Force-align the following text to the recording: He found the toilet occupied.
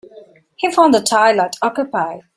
He 0.55 0.71
found 0.71 0.95
the 0.95 0.99
toilet 1.03 1.57
occupied. 1.61 2.21